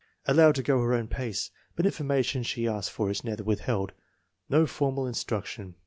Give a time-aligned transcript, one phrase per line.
[0.25, 3.93] Allowed to go her own pace, but information she asks for is never withheld.
[4.49, 5.75] No formal instruction.